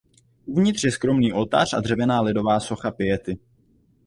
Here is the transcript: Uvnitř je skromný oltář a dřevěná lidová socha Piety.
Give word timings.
Uvnitř 0.45 0.83
je 0.83 0.91
skromný 0.91 1.33
oltář 1.33 1.73
a 1.73 1.79
dřevěná 1.81 2.21
lidová 2.21 2.59
socha 2.59 2.91
Piety. 2.91 3.37